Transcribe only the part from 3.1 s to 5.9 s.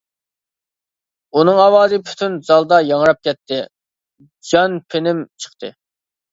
كەتتى، جان پېنىم چىقتى.